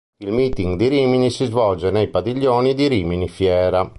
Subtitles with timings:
[0.17, 3.87] Il Meeting di Rimini si svolge nei padiglioni di Rimini Fiera.